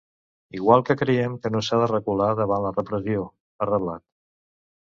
[0.59, 3.29] Igual que creiem que no s’ha de recular davant la repressió,
[3.65, 4.07] ha reblat.